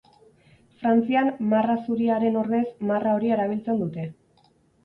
Frantzian 0.79 1.29
marra 1.51 1.75
zuriaren 1.85 2.39
ordez 2.45 2.65
marra 2.93 3.15
horia 3.19 3.37
erabiltzen 3.39 3.81
dute. 3.85 4.09